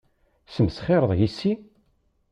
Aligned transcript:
Tesmesxireḍ 0.45 1.11
yess-i? 1.19 1.53